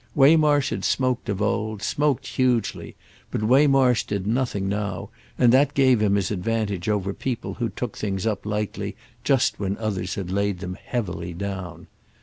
Waymarsh 0.15 0.71
had 0.71 0.83
smoked 0.83 1.29
of 1.29 1.43
old, 1.43 1.83
smoked 1.83 2.25
hugely; 2.25 2.95
but 3.29 3.43
Waymarsh 3.43 4.03
did 4.03 4.25
nothing 4.25 4.67
now, 4.67 5.11
and 5.37 5.53
that 5.53 5.75
gave 5.75 6.01
him 6.01 6.15
his 6.15 6.31
advantage 6.31 6.89
over 6.89 7.13
people 7.13 7.53
who 7.53 7.69
took 7.69 7.95
things 7.95 8.25
up 8.25 8.43
lightly 8.43 8.95
just 9.23 9.59
when 9.59 9.77
others 9.77 10.15
had 10.15 10.31
laid 10.31 10.57
them 10.57 10.73
heavily 10.87 11.33
down. 11.35 11.85